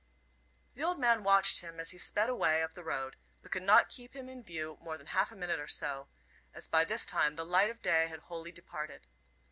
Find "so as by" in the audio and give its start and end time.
5.67-6.83